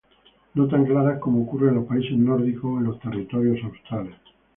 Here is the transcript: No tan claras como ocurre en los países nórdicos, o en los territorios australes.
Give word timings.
No 0.55 0.67
tan 0.67 0.83
claras 0.87 1.19
como 1.19 1.43
ocurre 1.43 1.69
en 1.69 1.75
los 1.75 1.85
países 1.85 2.17
nórdicos, 2.17 2.63
o 2.63 2.77
en 2.79 2.85
los 2.85 2.99
territorios 2.99 3.63
australes. 3.63 4.15